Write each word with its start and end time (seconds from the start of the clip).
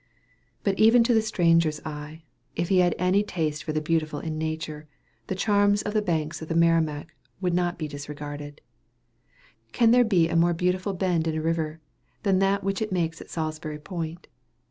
But 0.63 0.79
even 0.79 1.03
to 1.03 1.13
the 1.13 1.21
stranger's 1.21 1.79
eye, 1.85 2.23
if 2.55 2.69
he 2.69 2.79
have 2.79 2.95
any 2.97 3.21
taste 3.21 3.63
for 3.63 3.71
the 3.71 3.79
beautiful 3.81 4.19
in 4.19 4.35
nature, 4.39 4.87
the 5.27 5.35
charms 5.35 5.83
of 5.83 5.93
the 5.93 6.01
banks 6.01 6.41
of 6.41 6.47
the 6.47 6.55
Merrimac 6.55 7.13
would 7.39 7.53
not 7.53 7.77
be 7.77 7.87
disregarded. 7.87 8.61
Can 9.73 9.91
there 9.91 10.03
be 10.03 10.27
a 10.27 10.35
more 10.35 10.55
beautiful 10.55 10.93
bend 10.95 11.27
in 11.27 11.35
a 11.35 11.41
river, 11.43 11.81
than 12.23 12.39
that 12.39 12.63
which 12.63 12.81
it 12.81 12.91
makes 12.91 13.21
at 13.21 13.29
Salisbury 13.29 13.77
Point? 13.77 14.25